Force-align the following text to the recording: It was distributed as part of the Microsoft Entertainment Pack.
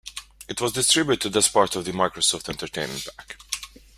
It 0.49 0.59
was 0.59 0.71
distributed 0.71 1.37
as 1.37 1.47
part 1.47 1.75
of 1.75 1.85
the 1.85 1.91
Microsoft 1.91 2.49
Entertainment 2.49 3.07
Pack. 3.19 3.37